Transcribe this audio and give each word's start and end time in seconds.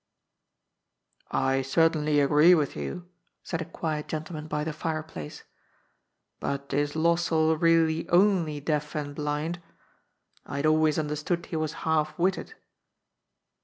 "I 1.51 1.61
certainly 1.61 2.19
agree 2.21 2.55
with 2.55 2.75
you," 2.75 3.07
said 3.43 3.61
a 3.61 3.65
quiet 3.65 4.07
gentleman 4.07 4.47
by 4.47 4.63
the 4.63 4.73
fireplace." 4.73 5.43
But 6.39 6.73
is 6.73 6.93
Lossell 6.95 7.55
really 7.61 8.09
only 8.09 8.59
deaf 8.61 8.95
and 8.95 9.13
blind? 9.13 9.61
I 10.43 10.55
had 10.55 10.65
always 10.65 10.97
understood 10.97 11.45
he 11.45 11.55
was 11.55 11.73
half 11.85 12.17
witted." 12.17 12.55